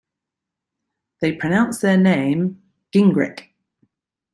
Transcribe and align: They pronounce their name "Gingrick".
They 1.19 1.31
pronounce 1.33 1.77
their 1.79 1.95
name 1.95 2.59
"Gingrick". 2.91 3.49